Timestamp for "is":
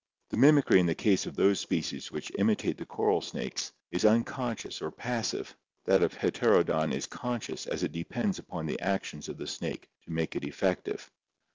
3.91-4.03, 6.91-7.05